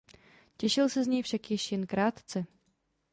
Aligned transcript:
Těšil 0.57 0.89
se 0.89 1.03
z 1.03 1.07
něj 1.07 1.21
však 1.21 1.51
již 1.51 1.71
jen 1.71 1.87
krátce. 1.87 2.45